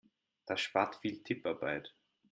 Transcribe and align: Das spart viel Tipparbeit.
Das 0.47 0.61
spart 0.61 0.95
viel 0.95 1.21
Tipparbeit. 1.21 1.93